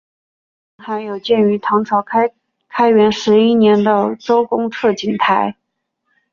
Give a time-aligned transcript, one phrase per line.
[0.77, 2.01] 附近还有建于唐朝
[2.71, 5.55] 开元十一年的周公测景台。